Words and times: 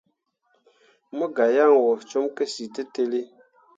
Mo 1.17 1.25
gah 1.35 1.51
yan 1.55 1.71
wo 1.81 1.91
com 2.09 2.25
kǝsyiltǝlli. 2.35 3.21